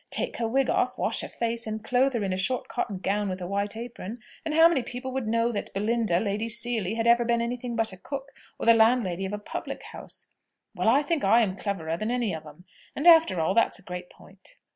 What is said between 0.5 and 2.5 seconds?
off, wash her face, and clothe her in a